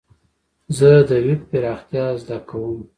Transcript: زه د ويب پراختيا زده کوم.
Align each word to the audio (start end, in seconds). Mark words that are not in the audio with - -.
زه 0.77 0.91
د 1.09 1.11
ويب 1.25 1.41
پراختيا 1.49 2.05
زده 2.21 2.37
کوم. 2.49 2.79